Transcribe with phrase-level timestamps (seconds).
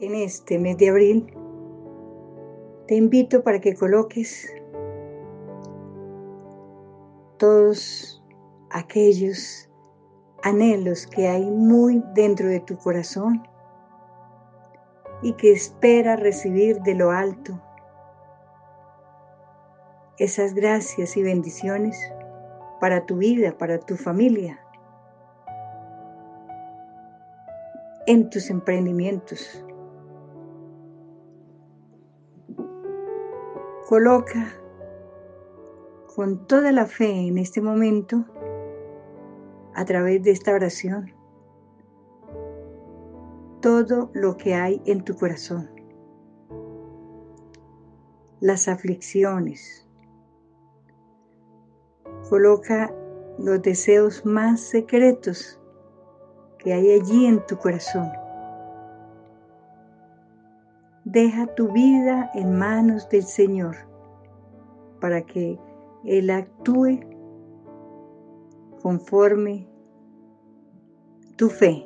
[0.00, 1.32] en este mes de abril,
[2.88, 4.52] te invito para que coloques
[7.36, 8.22] todos
[8.70, 9.68] aquellos
[10.42, 13.46] anhelos que hay muy dentro de tu corazón
[15.22, 17.60] y que espera recibir de lo alto
[20.18, 21.98] esas gracias y bendiciones
[22.78, 24.60] para tu vida, para tu familia,
[28.06, 29.64] en tus emprendimientos.
[33.90, 34.54] Coloca
[36.14, 38.24] con toda la fe en este momento
[39.74, 41.12] a través de esta oración
[43.60, 45.68] todo lo que hay en tu corazón,
[48.38, 49.88] las aflicciones.
[52.28, 52.94] Coloca
[53.40, 55.60] los deseos más secretos
[56.60, 58.08] que hay allí en tu corazón.
[61.04, 63.89] Deja tu vida en manos del Señor
[65.00, 65.58] para que
[66.04, 67.00] Él actúe
[68.82, 69.66] conforme
[71.36, 71.84] tu fe.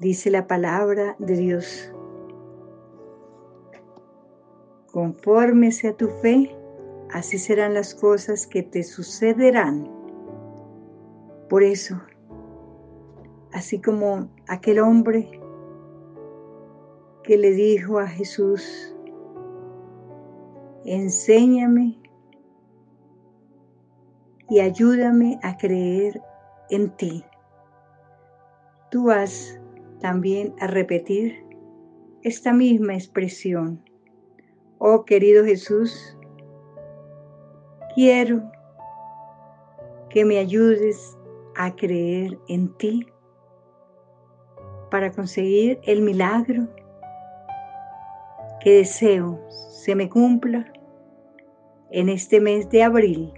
[0.00, 1.92] Dice la palabra de Dios.
[4.92, 6.56] Conforme sea tu fe,
[7.10, 9.88] así serán las cosas que te sucederán.
[11.48, 12.00] Por eso,
[13.52, 15.40] así como aquel hombre
[17.22, 18.94] que le dijo a Jesús,
[20.94, 21.98] enséñame
[24.48, 26.20] y ayúdame a creer
[26.70, 27.24] en ti.
[28.90, 29.60] Tú vas
[30.00, 31.44] también a repetir
[32.22, 33.82] esta misma expresión.
[34.78, 36.16] Oh querido Jesús,
[37.94, 38.42] quiero
[40.08, 41.18] que me ayudes
[41.56, 43.06] a creer en ti
[44.90, 46.68] para conseguir el milagro
[48.60, 50.72] que deseo se me cumpla
[51.90, 53.32] en este mes de abril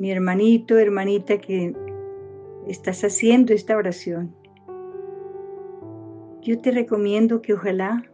[0.00, 1.74] mi hermanito, hermanita que
[2.66, 4.34] estás haciendo esta oración,
[6.40, 8.10] yo te recomiendo que ojalá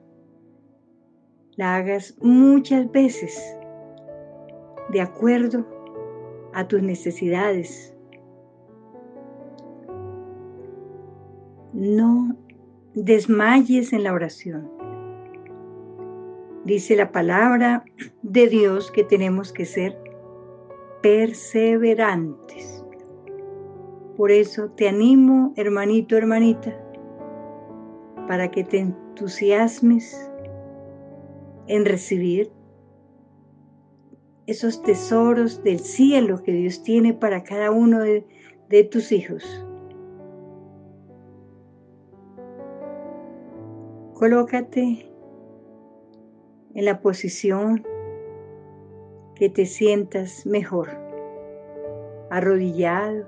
[1.55, 3.56] la hagas muchas veces
[4.91, 5.65] de acuerdo
[6.55, 7.94] a tus necesidades.
[11.73, 12.37] No
[12.94, 14.75] desmayes en la oración.
[16.66, 17.84] Dice la palabra
[18.22, 19.97] de Dios que tenemos que ser
[21.00, 22.84] perseverantes.
[24.16, 26.76] Por eso te animo, hermanito, hermanita,
[28.26, 30.28] para que te entusiasmes
[31.69, 32.50] en recibir
[34.49, 38.25] esos tesoros del cielo que Dios tiene para cada uno de,
[38.91, 39.65] tus hijos.
[44.15, 45.16] Colócate
[46.76, 47.87] en la posición
[49.34, 50.91] que te sientas mejor,
[52.31, 53.26] arrodillado,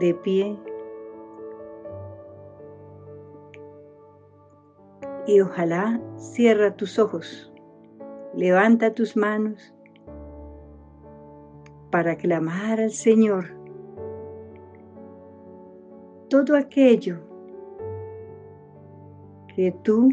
[0.00, 0.58] de pie.
[5.26, 7.52] Y ojalá cierra tus ojos,
[8.34, 9.74] levanta tus manos
[11.90, 13.48] para clamar al Señor
[16.30, 17.18] todo aquello
[19.54, 20.08] que tú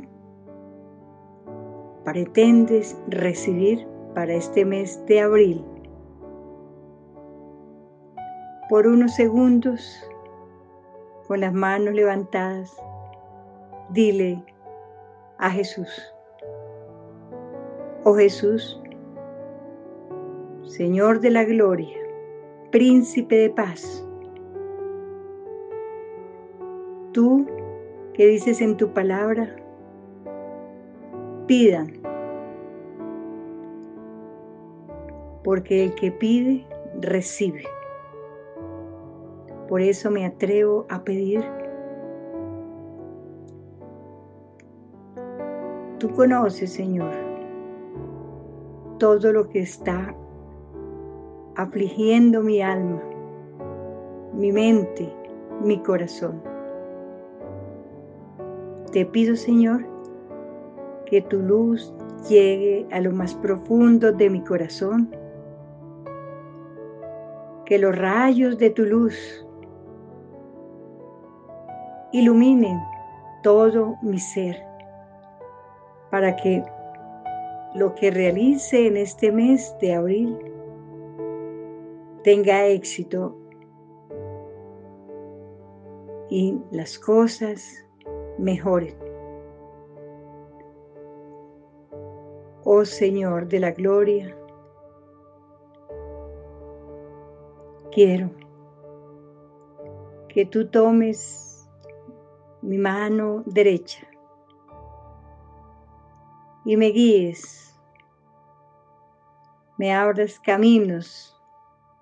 [2.05, 5.65] pretendes recibir para este mes de abril.
[8.69, 10.07] Por unos segundos,
[11.27, 12.75] con las manos levantadas,
[13.89, 14.41] dile
[15.39, 15.89] a Jesús,
[18.03, 18.79] oh Jesús,
[20.63, 21.97] Señor de la gloria,
[22.71, 24.07] príncipe de paz,
[27.11, 27.47] tú
[28.13, 29.55] que dices en tu palabra,
[31.47, 32.05] pidan
[35.45, 36.65] porque el que pide,
[37.01, 37.63] recibe.
[39.69, 41.45] Por eso me atrevo a pedir.
[45.99, 47.13] Tú conoces, Señor,
[48.97, 50.15] todo lo que está
[51.55, 53.03] afligiendo mi alma,
[54.33, 55.13] mi mente,
[55.63, 56.41] mi corazón.
[58.91, 59.94] Te pido, Señor,
[61.05, 61.93] que tu luz
[62.29, 65.09] llegue a lo más profundo de mi corazón
[67.65, 69.45] que los rayos de tu luz
[72.11, 72.79] iluminen
[73.43, 74.63] todo mi ser
[76.11, 76.63] para que
[77.73, 80.37] lo que realice en este mes de abril
[82.23, 83.35] tenga éxito
[86.29, 87.85] y las cosas
[88.37, 89.04] mejoren.
[92.85, 94.35] Señor de la gloria,
[97.91, 98.31] quiero
[100.29, 101.69] que tú tomes
[102.61, 104.05] mi mano derecha
[106.65, 107.79] y me guíes,
[109.77, 111.39] me abras caminos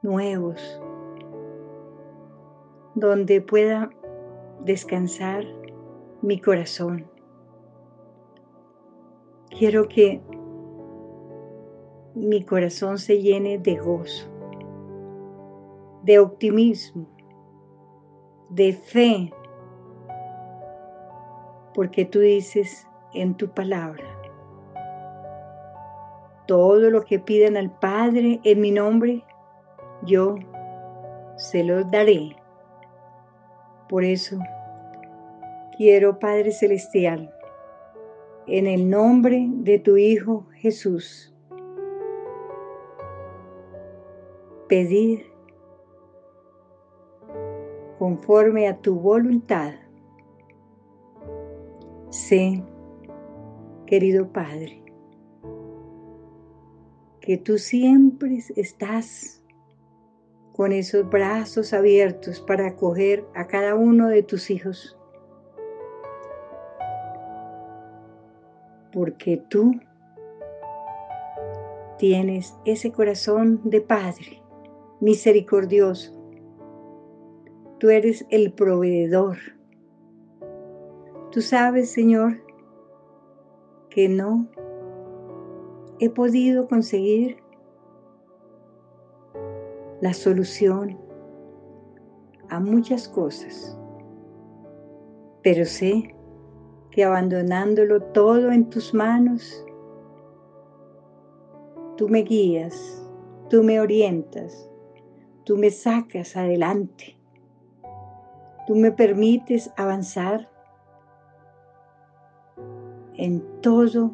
[0.01, 0.81] nuevos
[2.95, 3.89] donde pueda
[4.61, 5.45] descansar
[6.21, 7.05] mi corazón.
[9.49, 10.21] Quiero que
[12.15, 14.29] mi corazón se llene de gozo,
[16.03, 17.07] de optimismo,
[18.49, 19.33] de fe,
[21.73, 24.05] porque tú dices en tu palabra,
[26.45, 29.23] todo lo que pidan al Padre en mi nombre,
[30.03, 30.35] yo
[31.37, 32.35] se lo daré.
[33.89, 34.37] Por eso
[35.77, 37.33] quiero, Padre Celestial,
[38.45, 41.32] en el nombre de tu Hijo Jesús,
[44.67, 45.33] pedir
[47.99, 49.73] conforme a tu voluntad.
[52.09, 52.63] Sé,
[53.85, 54.83] querido Padre,
[57.21, 59.41] que tú siempre estás
[60.51, 64.97] con esos brazos abiertos para acoger a cada uno de tus hijos.
[68.91, 69.79] Porque tú
[71.97, 74.42] tienes ese corazón de Padre
[75.03, 76.13] misericordioso.
[77.77, 79.37] Tú eres el proveedor.
[81.29, 82.41] Tú sabes, Señor,
[83.89, 84.47] que no
[85.99, 87.35] he podido conseguir
[89.99, 90.97] la solución
[92.47, 93.77] a muchas cosas,
[95.41, 96.15] pero sé
[96.91, 99.65] que abandonándolo todo en tus manos,
[101.97, 103.05] tú me guías,
[103.49, 104.69] tú me orientas,
[105.43, 107.17] tú me sacas adelante,
[108.65, 110.49] tú me permites avanzar
[113.15, 114.11] en todos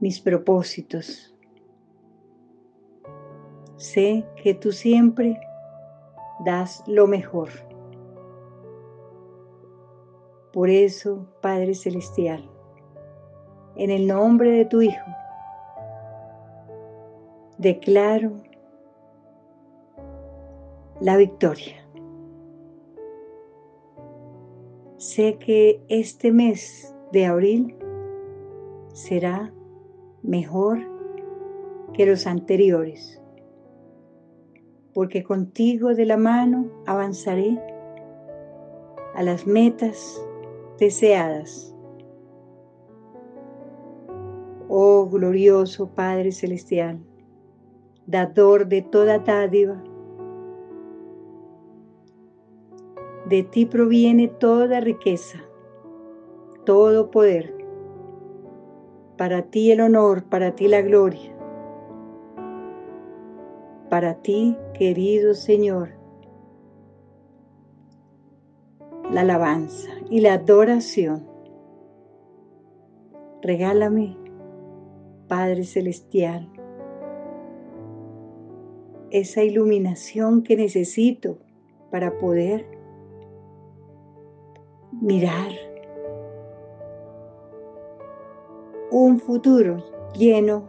[0.00, 1.34] mis propósitos.
[3.76, 5.38] Sé que tú siempre
[6.44, 7.50] das lo mejor.
[10.52, 12.50] Por eso, Padre Celestial,
[13.76, 15.06] en el nombre de tu Hijo,
[17.58, 18.45] declaro
[21.00, 21.76] la victoria.
[24.96, 27.76] Sé que este mes de abril
[28.92, 29.52] será
[30.22, 30.78] mejor
[31.92, 33.20] que los anteriores
[34.96, 37.60] porque contigo de la mano avanzaré
[39.14, 40.26] a las metas
[40.78, 41.76] deseadas.
[44.68, 46.98] Oh glorioso Padre Celestial,
[48.06, 49.84] dador de toda dádiva,
[53.28, 55.38] de ti proviene toda riqueza,
[56.64, 57.54] todo poder.
[59.16, 61.36] Para ti el honor, para ti la gloria
[63.88, 65.90] para ti, querido Señor,
[69.10, 71.26] la alabanza y la adoración.
[73.42, 74.16] Regálame,
[75.28, 76.50] Padre Celestial,
[79.10, 81.38] esa iluminación que necesito
[81.90, 82.66] para poder
[85.00, 85.50] mirar
[88.90, 89.84] un futuro
[90.14, 90.68] lleno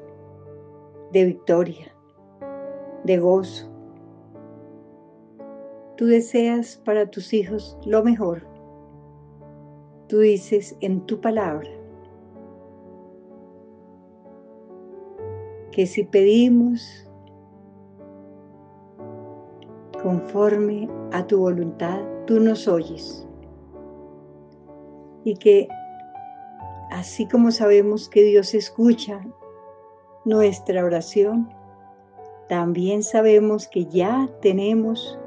[1.12, 1.96] de victoria
[3.04, 3.70] de gozo.
[5.96, 8.46] Tú deseas para tus hijos lo mejor.
[10.08, 11.70] Tú dices en tu palabra
[15.72, 17.08] que si pedimos
[20.02, 23.28] conforme a tu voluntad, tú nos oyes.
[25.28, 25.68] Y que
[26.90, 29.20] así como sabemos que Dios escucha
[30.24, 31.50] nuestra oración,
[32.48, 35.20] también sabemos que ya tenemos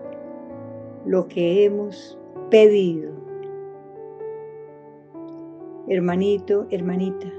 [1.04, 2.18] lo que hemos
[2.50, 3.12] pedido.
[5.86, 7.30] Hermanito, hermanita,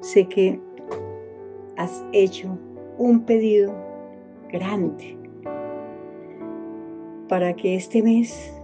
[0.00, 0.60] sé que
[1.78, 2.58] has hecho
[2.98, 3.74] un pedido
[4.52, 5.16] grande
[7.26, 8.55] para que este mes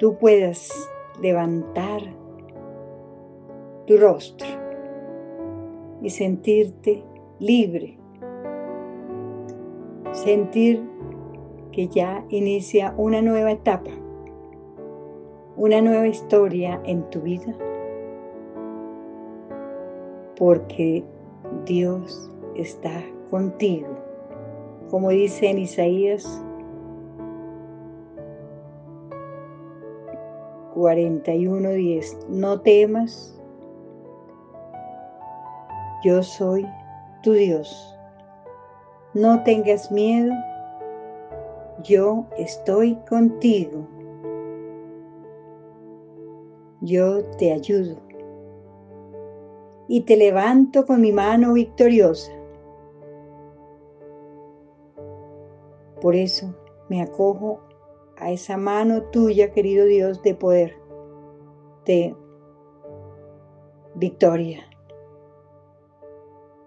[0.00, 0.90] tú puedas
[1.20, 2.00] levantar
[3.86, 4.48] tu rostro
[6.00, 7.04] y sentirte
[7.38, 7.98] libre,
[10.12, 10.82] sentir
[11.70, 13.90] que ya inicia una nueva etapa,
[15.56, 17.54] una nueva historia en tu vida,
[20.38, 21.04] porque
[21.66, 23.98] Dios está contigo,
[24.88, 26.42] como dice en Isaías
[30.80, 33.38] 41:10, no temas,
[36.02, 36.66] yo soy
[37.22, 37.94] tu Dios,
[39.12, 40.32] no tengas miedo,
[41.82, 43.86] yo estoy contigo,
[46.80, 47.96] yo te ayudo.
[49.86, 52.30] Y te levanto con mi mano victoriosa.
[56.00, 56.54] Por eso
[56.88, 57.60] me acojo
[58.20, 60.76] a esa mano tuya, querido Dios, de poder,
[61.86, 62.14] de
[63.94, 64.64] victoria.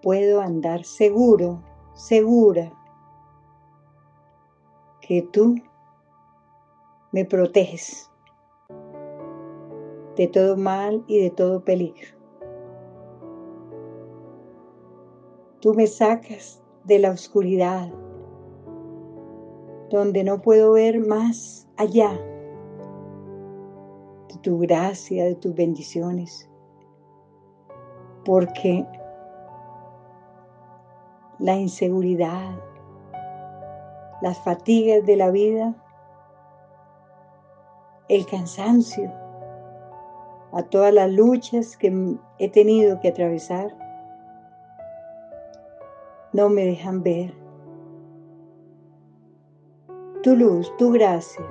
[0.02, 1.62] Puedo andar seguro,
[1.94, 2.72] segura,
[5.00, 5.54] que tú
[7.12, 8.10] me proteges
[10.16, 12.08] de todo mal y de todo peligro.
[15.60, 17.90] Tú me sacas de la oscuridad
[19.90, 22.10] donde no puedo ver más allá
[24.28, 26.48] de tu gracia, de tus bendiciones,
[28.24, 28.86] porque
[31.38, 32.58] la inseguridad,
[34.22, 35.74] las fatigas de la vida,
[38.08, 39.12] el cansancio,
[40.52, 43.76] a todas las luchas que he tenido que atravesar,
[46.32, 47.43] no me dejan ver
[50.24, 51.44] tu luz, tu gracia,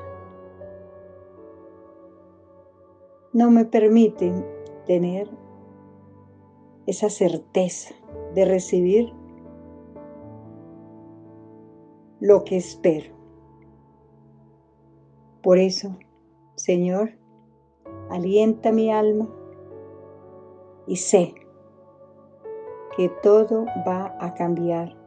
[3.31, 4.43] no me permiten
[4.87, 5.29] tener
[6.87, 7.93] esa certeza
[8.33, 9.13] de recibir
[12.19, 13.13] lo que espero.
[15.43, 15.95] Por eso,
[16.55, 17.11] Señor,
[18.09, 19.29] alienta mi alma
[20.87, 21.35] y sé
[22.97, 24.97] que todo va a cambiar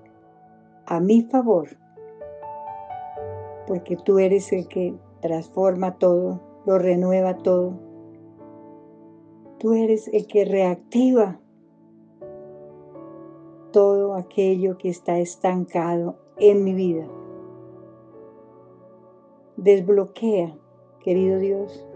[0.86, 1.84] a mi favor
[3.66, 7.74] porque tú eres el que transforma todo, lo renueva todo.
[9.58, 11.40] Tú eres el que reactiva
[13.72, 17.08] todo aquello que está estancado en mi vida.
[19.56, 20.56] Desbloquea,
[21.00, 21.86] querido Dios,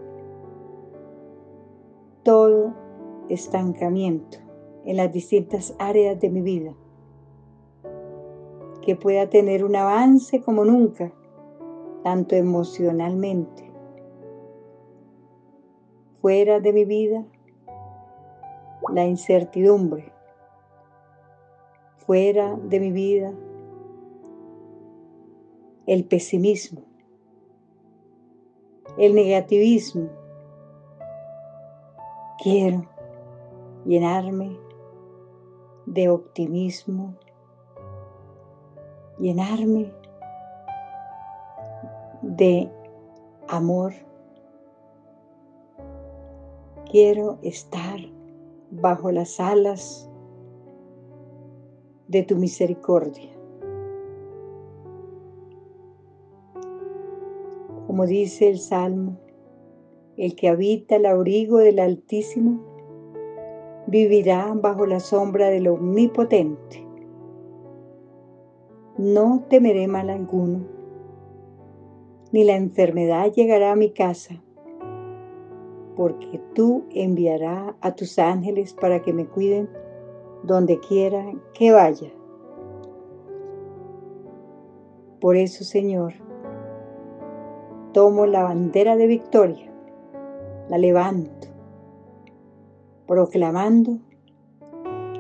[2.22, 2.74] todo
[3.28, 4.38] estancamiento
[4.84, 6.74] en las distintas áreas de mi vida.
[8.82, 11.12] Que pueda tener un avance como nunca
[12.02, 13.70] tanto emocionalmente.
[16.20, 17.24] Fuera de mi vida,
[18.92, 20.12] la incertidumbre.
[21.98, 23.32] Fuera de mi vida,
[25.86, 26.82] el pesimismo,
[28.98, 30.08] el negativismo.
[32.42, 32.86] Quiero
[33.84, 34.58] llenarme
[35.86, 37.14] de optimismo,
[39.18, 39.92] llenarme
[42.36, 42.70] de
[43.48, 43.92] amor.
[46.90, 47.98] Quiero estar
[48.70, 50.08] bajo las alas
[52.08, 53.30] de tu misericordia.
[57.86, 59.18] Como dice el Salmo,
[60.16, 62.60] el que habita el abrigo del Altísimo
[63.88, 66.86] vivirá bajo la sombra del Omnipotente.
[68.98, 70.79] No temeré mal alguno
[72.32, 74.42] ni la enfermedad llegará a mi casa,
[75.96, 79.68] porque tú enviarás a tus ángeles para que me cuiden
[80.42, 82.10] donde quiera que vaya.
[85.20, 86.14] Por eso, Señor,
[87.92, 89.70] tomo la bandera de victoria,
[90.68, 91.48] la levanto,
[93.06, 93.98] proclamando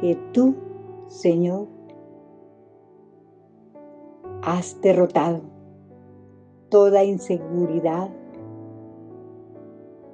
[0.00, 0.54] que tú,
[1.08, 1.66] Señor,
[4.42, 5.49] has derrotado
[6.70, 8.08] toda inseguridad,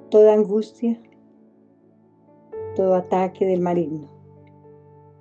[0.09, 0.99] toda angustia,
[2.75, 4.07] todo ataque del maligno.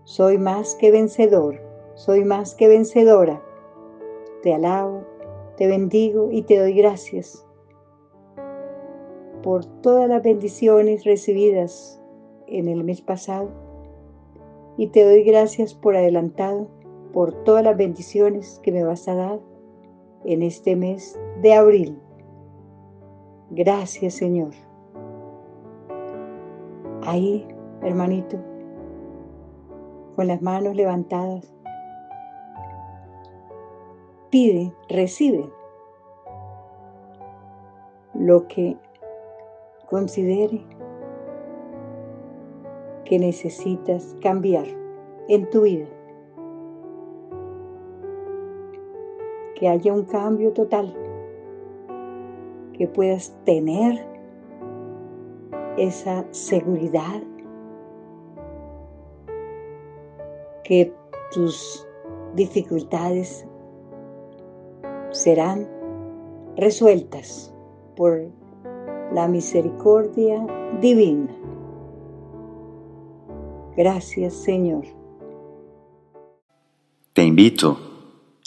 [0.05, 1.61] Soy más que vencedor,
[1.95, 3.43] soy más que vencedora.
[4.43, 5.02] Te alabo,
[5.57, 7.47] te bendigo y te doy gracias
[9.43, 12.00] por todas las bendiciones recibidas
[12.47, 13.49] en el mes pasado
[14.76, 16.69] y te doy gracias por adelantado
[17.12, 19.40] por todas las bendiciones que me vas a dar
[20.26, 21.99] en este mes de abril.
[23.50, 24.50] Gracias Señor.
[27.02, 27.47] Ahí,
[27.83, 28.37] hermanito,
[30.16, 31.54] con las manos levantadas,
[34.30, 35.49] pide, recibe
[38.14, 38.76] lo que
[39.88, 40.64] considere
[43.04, 44.66] que necesitas cambiar
[45.28, 45.87] en tu vida.
[49.56, 50.94] Que haya un cambio total,
[52.75, 54.06] que puedas tener
[55.78, 57.22] esa seguridad,
[60.62, 60.92] que
[61.32, 61.86] tus
[62.34, 63.46] dificultades
[65.10, 65.66] serán
[66.56, 67.54] resueltas
[67.96, 68.26] por
[69.12, 70.46] la misericordia
[70.80, 71.34] divina.
[73.76, 74.84] Gracias Señor.
[77.12, 77.95] Te invito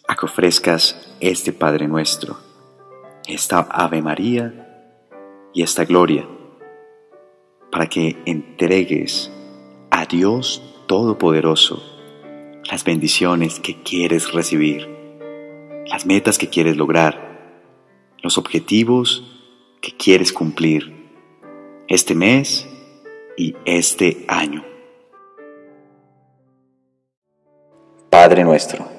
[0.10, 2.40] a que ofrezcas este Padre nuestro,
[3.28, 4.98] esta Ave María
[5.54, 6.28] y esta Gloria,
[7.72, 9.32] para que entregues
[9.92, 11.84] a Dios Todopoderoso
[12.72, 14.90] las bendiciones que quieres recibir,
[15.86, 17.68] las metas que quieres lograr,
[18.24, 19.24] los objetivos
[19.80, 20.92] que quieres cumplir
[21.88, 22.68] este mes
[23.38, 24.66] y este año.
[28.10, 28.99] Padre nuestro,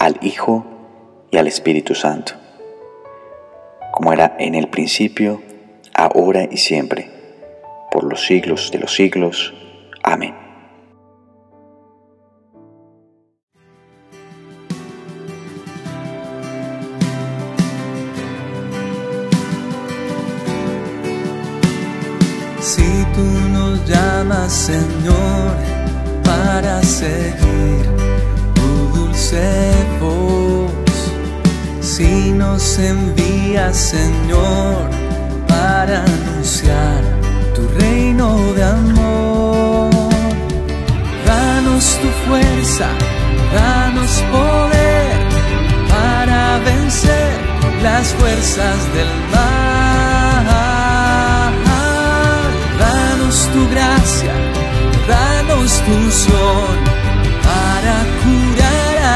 [0.00, 0.64] al Hijo
[1.30, 2.32] y al Espíritu Santo,
[3.92, 5.42] como era en el principio,
[5.94, 7.10] ahora y siempre,
[7.92, 9.52] por los siglos de los siglos.
[10.02, 10.34] Amén.
[22.60, 25.56] Si tú nos llamas, Señor,
[26.24, 28.09] para seguir
[29.10, 30.70] dulce voz.
[31.80, 34.88] Si nos envías, Señor,
[35.48, 37.02] para anunciar
[37.54, 39.90] tu reino de amor.
[41.26, 42.88] Danos tu fuerza,
[43.54, 45.12] danos poder
[45.88, 47.32] para vencer
[47.82, 49.90] las fuerzas del mal.
[52.78, 54.34] Danos tu gracia
[55.10, 56.76] danos tu unción
[57.42, 58.39] para curar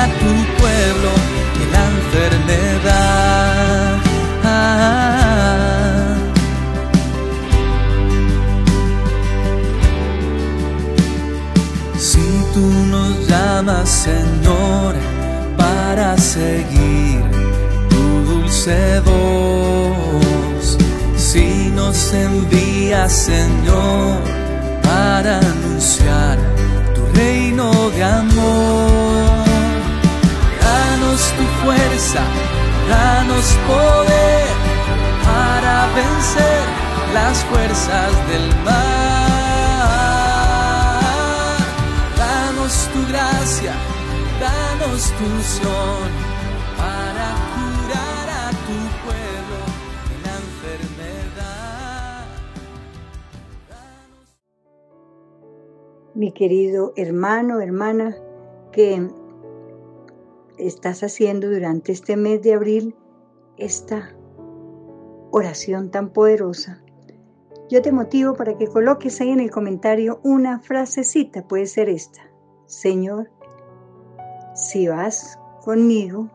[0.09, 1.11] tu pueblo
[1.59, 3.55] de la enfermedad.
[11.99, 14.95] Si tú nos llamas, Señor,
[15.57, 17.23] para seguir
[17.88, 20.79] tu dulce voz,
[21.17, 24.19] si nos envías, Señor,
[24.83, 26.38] para anunciar
[26.95, 29.54] tu reino de amor.
[31.14, 32.22] Danos tu fuerza,
[32.88, 34.48] danos poder
[35.22, 36.64] para vencer
[37.14, 38.74] las fuerzas del mal.
[42.18, 43.74] Danos tu gracia,
[44.40, 46.11] danos tu unción
[46.77, 49.61] para curar a tu pueblo
[50.09, 52.27] de la enfermedad.
[56.16, 58.16] mi querido hermano, hermana,
[58.72, 59.09] que
[60.59, 62.97] estás haciendo durante este mes de abril
[63.57, 64.14] esta
[65.31, 66.83] oración tan poderosa.
[67.71, 72.23] Yo te motivo para que coloques ahí en el comentario una frasecita, puede ser esta.
[72.67, 73.31] Señor,
[74.55, 76.29] si vas conmigo,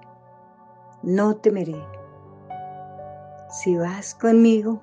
[1.03, 1.81] no temeré.
[3.49, 4.81] Si vas conmigo,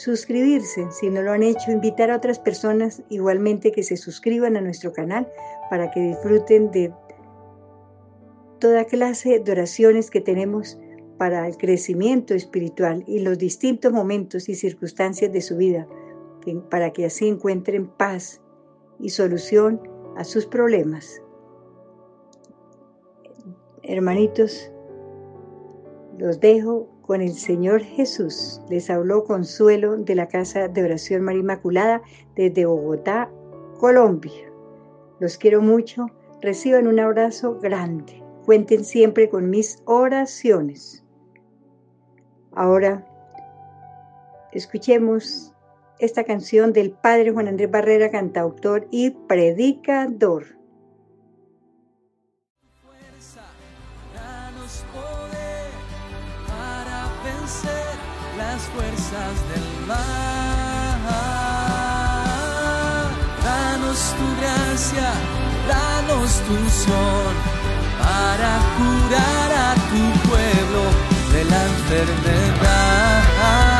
[0.00, 4.62] Suscribirse, si no lo han hecho, invitar a otras personas igualmente que se suscriban a
[4.62, 5.30] nuestro canal
[5.68, 6.90] para que disfruten de
[8.60, 10.78] toda clase de oraciones que tenemos
[11.18, 15.86] para el crecimiento espiritual y los distintos momentos y circunstancias de su vida,
[16.70, 18.40] para que así encuentren paz
[19.00, 19.82] y solución
[20.16, 21.20] a sus problemas.
[23.82, 24.72] Hermanitos,
[26.16, 28.62] los dejo con el Señor Jesús.
[28.68, 32.02] Les habló Consuelo de la Casa de Oración María Inmaculada
[32.36, 33.28] desde Bogotá,
[33.80, 34.48] Colombia.
[35.18, 36.06] Los quiero mucho.
[36.40, 38.22] Reciban un abrazo grande.
[38.46, 41.04] Cuenten siempre con mis oraciones.
[42.52, 43.04] Ahora,
[44.52, 45.52] escuchemos
[45.98, 50.59] esta canción del padre Juan Andrés Barrera, cantautor y predicador.
[58.74, 61.00] Fuerzas del mal.
[63.44, 65.10] Danos tu gracia,
[65.68, 67.32] danos tu son
[67.98, 70.82] para curar a tu pueblo
[71.32, 73.79] de la enfermedad.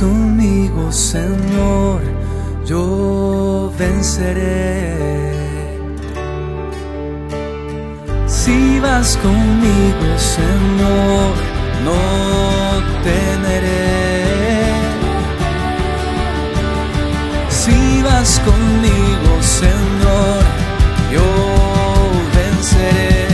[0.00, 2.02] Conmigo, Señor,
[2.66, 4.94] yo venceré.
[8.26, 11.32] Si vas conmigo, Señor,
[11.86, 12.00] no
[13.02, 13.86] temeré.
[17.48, 20.42] Si vas conmigo, Señor,
[21.10, 21.28] yo
[22.36, 23.28] venceré.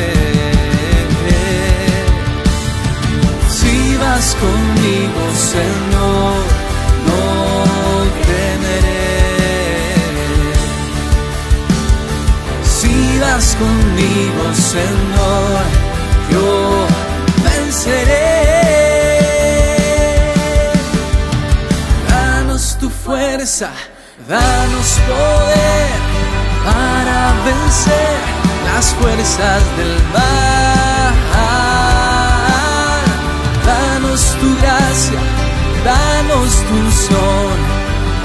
[3.49, 5.82] Si vas conmigo, Señor,
[13.63, 14.43] conmigo,
[14.75, 15.63] Señor,
[16.33, 16.49] yo
[17.45, 18.43] venceré.
[22.09, 23.71] Danos tu fuerza,
[24.29, 25.91] danos poder
[26.65, 28.19] para vencer
[28.69, 31.13] las fuerzas del mal.
[33.71, 35.21] Danos tu gracia,
[35.85, 37.57] danos tu unción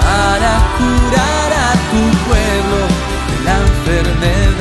[0.01, 2.79] para curar a tu pueblo
[3.29, 4.56] de la enfermedad.